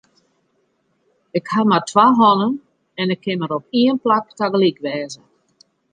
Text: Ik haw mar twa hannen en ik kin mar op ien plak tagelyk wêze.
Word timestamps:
Ik 1.37 1.45
haw 1.53 1.65
mar 1.69 1.83
twa 1.89 2.05
hannen 2.19 2.53
en 2.99 3.07
ik 3.13 3.21
kin 3.25 3.39
mar 3.39 3.53
op 3.57 3.65
ien 3.81 3.97
plak 4.03 4.25
tagelyk 4.37 4.77
wêze. 4.85 5.21